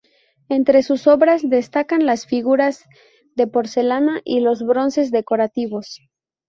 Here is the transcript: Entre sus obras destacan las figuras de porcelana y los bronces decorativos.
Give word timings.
Entre 0.49 0.81
sus 0.81 1.05
obras 1.05 1.47
destacan 1.47 2.07
las 2.07 2.25
figuras 2.25 2.85
de 3.35 3.45
porcelana 3.45 4.19
y 4.25 4.39
los 4.39 4.65
bronces 4.65 5.11
decorativos. 5.11 5.99